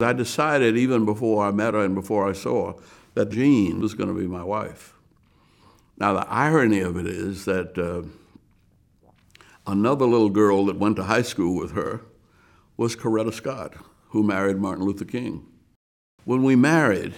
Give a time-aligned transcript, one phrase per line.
[0.00, 2.82] I decided even before I met her and before I saw her
[3.14, 4.94] that Jean was going to be my wife.
[5.98, 8.02] Now, the irony of it is that uh,
[9.66, 12.02] another little girl that went to high school with her
[12.76, 13.74] was Coretta Scott,
[14.08, 15.46] who married Martin Luther King.
[16.24, 17.14] When we married,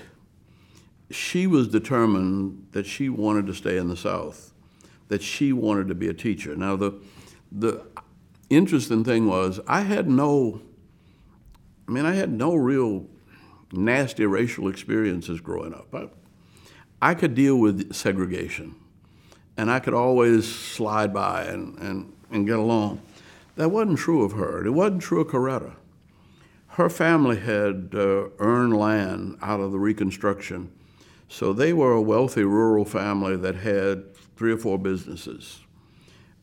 [1.10, 4.52] she was determined that she wanted to stay in the South,
[5.08, 6.54] that she wanted to be a teacher.
[6.54, 6.92] Now, the,
[7.50, 7.84] the
[8.50, 10.60] interesting thing was, I had no,
[11.88, 13.06] I mean, I had no real
[13.72, 15.94] nasty racial experiences growing up.
[15.94, 16.08] I,
[17.00, 18.74] I could deal with segregation,
[19.56, 23.00] and I could always slide by and, and, and get along.
[23.56, 24.66] That wasn't true of her.
[24.66, 25.76] It wasn't true of Coretta.
[26.68, 30.70] Her family had uh, earned land out of the Reconstruction,
[31.28, 35.60] so they were a wealthy rural family that had three or four businesses.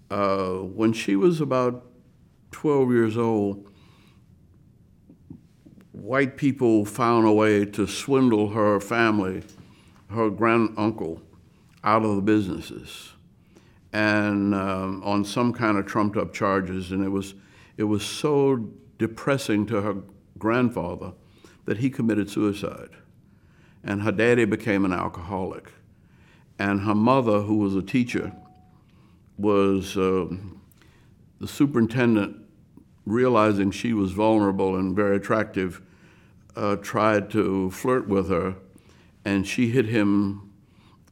[0.09, 1.85] Uh, when she was about
[2.51, 3.69] 12 years old,
[6.05, 9.41] white people found a way to swindle her family,
[10.11, 11.19] her granduncle,
[11.83, 13.13] out of the businesses,
[13.91, 16.91] and um, on some kind of trumped up charges.
[16.91, 17.33] And it was,
[17.77, 19.95] it was so depressing to her
[20.37, 21.13] grandfather
[21.65, 22.89] that he committed suicide.
[23.83, 25.71] And her daddy became an alcoholic.
[26.59, 28.31] And her mother, who was a teacher,
[29.37, 30.27] was uh,
[31.39, 32.37] the superintendent,
[33.05, 35.81] realizing she was vulnerable and very attractive,
[36.55, 38.55] uh, tried to flirt with her,
[39.23, 40.53] and she hit him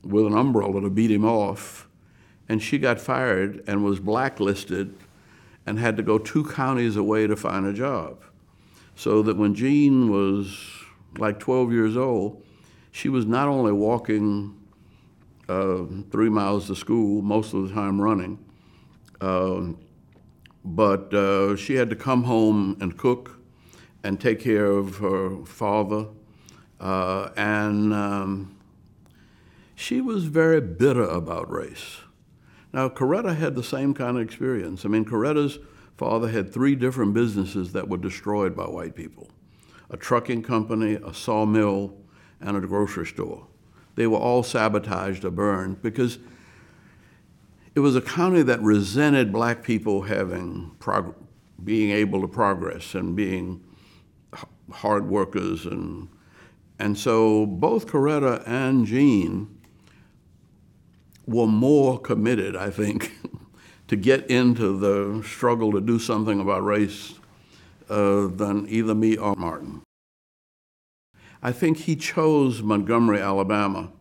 [0.03, 1.88] with an umbrella to beat him off.
[2.50, 4.95] And she got fired and was blacklisted
[5.66, 8.22] and had to go two counties away to find a job.
[8.95, 10.59] So that when Jean was
[11.17, 12.44] like 12 years old,
[12.91, 14.55] she was not only walking
[15.50, 18.38] uh, three miles to school, most of the time running,
[19.19, 19.61] uh,
[20.66, 23.39] but uh, she had to come home and cook
[24.03, 26.07] and take care of her father.
[26.79, 28.55] Uh, and um,
[29.75, 32.00] she was very bitter about race.
[32.73, 34.83] Now, Coretta had the same kind of experience.
[34.83, 35.59] I mean, Coretta's
[35.97, 39.29] father had three different businesses that were destroyed by white people
[39.89, 41.94] a trucking company, a sawmill,
[42.41, 43.45] and a grocery store.
[43.95, 46.17] They were all sabotaged or burned because
[47.75, 51.16] it was a county that resented black people having prog-
[51.63, 53.63] being able to progress and being
[54.72, 56.07] hard workers and
[56.79, 59.59] and so both Coretta and Jean
[61.25, 63.13] were more committed, I think,
[63.88, 67.13] to get into the struggle to do something about race
[67.90, 69.81] uh, than either me or Martin.
[71.41, 73.91] I think he chose Montgomery, Alabama,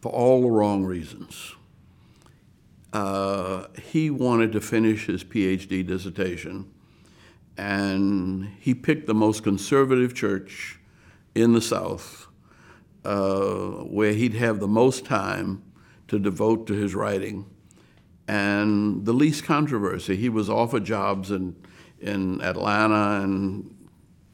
[0.00, 1.54] for all the wrong reasons.
[2.92, 6.70] Uh, he wanted to finish his PhD dissertation
[7.58, 10.78] and he picked the most conservative church
[11.34, 12.28] in the South,
[13.04, 15.62] uh, where he'd have the most time
[16.06, 17.44] to devote to his writing
[18.28, 20.14] and the least controversy.
[20.14, 21.56] He was offered jobs in,
[21.98, 23.88] in Atlanta and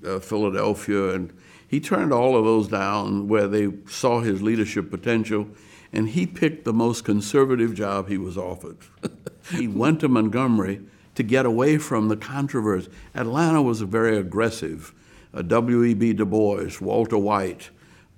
[0.05, 1.33] uh, Philadelphia, and
[1.67, 5.49] he turned all of those down where they saw his leadership potential,
[5.93, 8.79] and he picked the most conservative job he was offered.
[9.53, 10.83] he went to Montgomery
[11.15, 12.91] to get away from the controversy.
[13.15, 14.93] Atlanta was very aggressive.
[15.33, 16.13] Uh, W.E.B.
[16.15, 17.71] Du Bois, Walter White,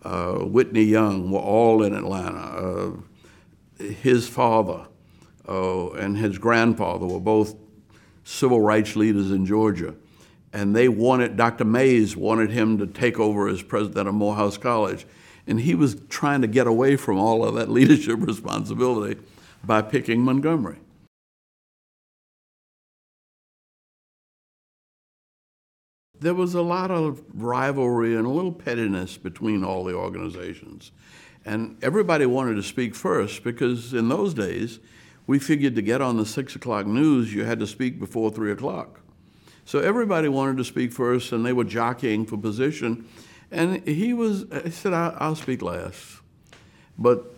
[0.03, 2.39] uh, Whitney Young were all in Atlanta.
[2.39, 4.87] Uh, his father
[5.49, 7.55] uh, and his grandfather were both
[8.25, 9.95] civil rights leaders in Georgia.
[10.53, 11.65] And they wanted, Dr.
[11.65, 15.07] Mays wanted him to take over as president of Morehouse College.
[15.47, 19.21] And he was trying to get away from all of that leadership responsibility
[19.65, 20.79] by picking Montgomery.
[26.21, 30.93] There was a lot of rivalry and a little pettiness between all the organizations.
[31.45, 34.81] And everybody wanted to speak first because in those days,
[35.27, 38.53] we figured to get on the six o'clock news, you had to speak before three
[38.53, 39.01] o'clock.
[39.65, 43.09] So everybody wanted to speak first, and they were jockeying for position.
[43.51, 46.21] And he was, he said, I'll speak last.
[46.97, 47.35] But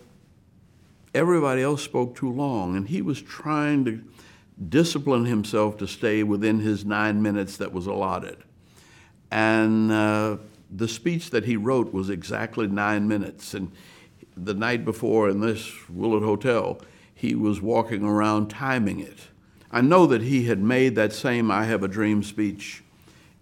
[1.15, 4.03] everybody else spoke too long, and he was trying to
[4.69, 8.37] discipline himself to stay within his nine minutes that was allotted.
[9.31, 10.39] And uh,
[10.71, 13.55] the speech that he wrote was exactly nine minutes.
[13.55, 13.73] And
[14.37, 16.81] the night before in this Willard Hotel,
[17.15, 19.29] he was walking around timing it.
[19.71, 22.83] I know that he had made that same I Have a Dream speech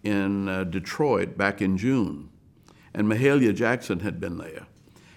[0.02, 2.30] in uh, Detroit back in June,
[2.94, 4.66] and Mahalia Jackson had been there.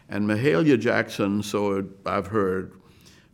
[0.08, 2.74] And Mahalia Jackson, so I've heard,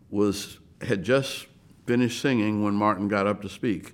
[0.10, 1.48] was had just
[1.86, 3.94] finished singing when Martin got up to speak.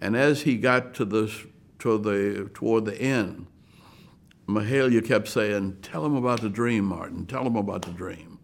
[0.00, 1.32] And as he got to the
[1.80, 3.46] toward the, toward the end,
[4.46, 7.26] Mahalia kept saying, Tell him about the dream, Martin.
[7.26, 8.38] Tell him about the dream.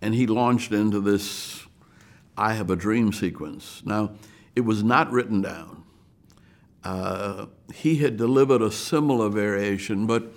[0.00, 1.66] And he launched into this
[2.36, 3.82] I have a dream sequence.
[3.84, 4.12] Now,
[4.56, 5.84] it was not written down.
[6.82, 10.32] Uh, he had delivered a similar variation, but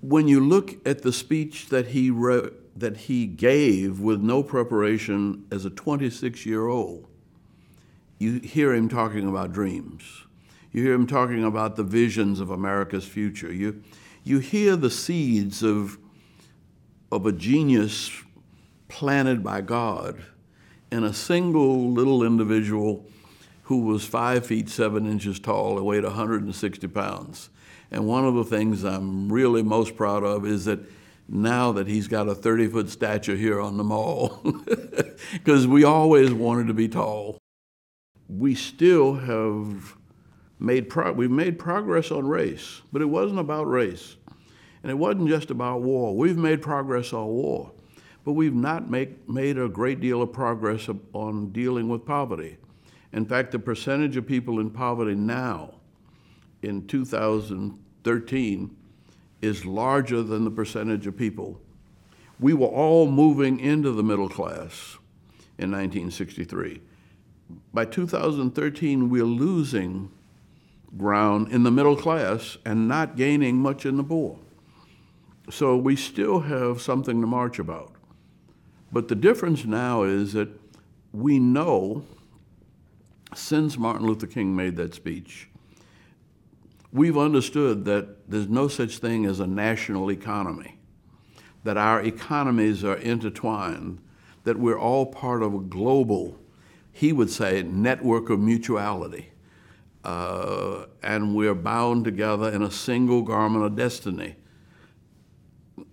[0.00, 5.44] when you look at the speech that he re- that he gave with no preparation
[5.50, 7.08] as a 26 year old,
[8.18, 10.02] you hear him talking about dreams.
[10.72, 13.52] You hear him talking about the visions of America's future.
[13.52, 13.82] You,
[14.24, 15.98] you hear the seeds of,
[17.10, 18.10] of a genius
[18.88, 20.22] planted by God
[20.90, 23.06] in a single little individual
[23.64, 27.50] who was five feet seven inches tall and weighed 160 pounds.
[27.90, 30.80] And one of the things I'm really most proud of is that
[31.28, 34.40] now that he's got a 30 foot stature here on the mall,
[35.32, 37.38] because we always wanted to be tall.
[38.28, 39.96] We still have
[40.58, 44.16] made pro- we've made progress on race, but it wasn't about race.
[44.82, 46.16] And it wasn't just about war.
[46.16, 47.72] We've made progress on war,
[48.24, 52.58] but we've not make, made a great deal of progress on dealing with poverty.
[53.12, 55.74] In fact, the percentage of people in poverty now
[56.62, 58.76] in 2013
[59.40, 61.60] is larger than the percentage of people.
[62.40, 64.98] We were all moving into the middle class
[65.58, 66.80] in 1963.
[67.72, 70.10] By 2013, we're losing
[70.96, 74.38] ground in the middle class and not gaining much in the poor.
[75.50, 77.92] So we still have something to march about.
[78.92, 80.48] But the difference now is that
[81.12, 82.04] we know
[83.34, 85.48] since Martin Luther King made that speech,
[86.92, 90.78] we've understood that there's no such thing as a national economy,
[91.64, 94.00] that our economies are intertwined,
[94.44, 96.38] that we're all part of a global,
[96.98, 99.28] he would say, network of mutuality.
[100.02, 104.34] Uh, and we're bound together in a single garment of destiny.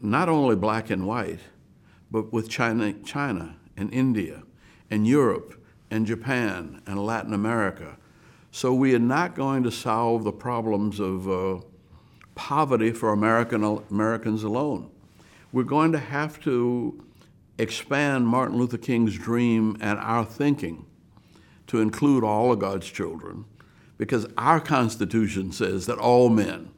[0.02, 1.42] Not only black and white,
[2.10, 4.42] but with China, China and India
[4.90, 7.98] and Europe and Japan and Latin America.
[8.50, 11.60] So we are not going to solve the problems of uh,
[12.34, 14.90] poverty for American, Americans alone.
[15.52, 17.06] We're going to have to
[17.60, 20.88] expand Martin Luther King's dream and our thinking
[21.68, 23.46] to include all of God's children
[23.98, 26.70] because our Constitution says that all men,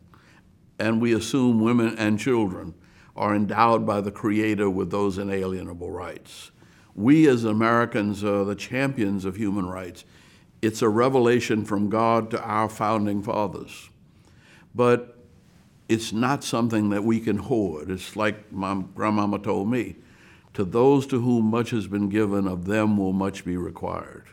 [0.80, 2.74] and we assume women and children,
[3.16, 6.52] are endowed by the Creator with those inalienable rights.
[6.94, 10.06] We as Americans are the champions of human rights.
[10.62, 13.90] It's a revelation from God to our founding fathers.
[14.76, 15.18] But
[15.90, 17.90] it's not something that we can hoard.
[17.90, 19.96] It's like my grandmama told me
[20.54, 24.26] to those to whom much has been given, of them will much be required.